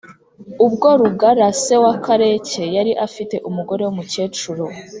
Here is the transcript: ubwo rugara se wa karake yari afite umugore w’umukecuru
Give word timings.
ubwo 0.65 0.87
rugara 1.01 1.47
se 1.61 1.75
wa 1.83 1.93
karake 2.05 2.63
yari 2.75 2.91
afite 3.05 3.35
umugore 3.49 3.81
w’umukecuru 3.83 4.65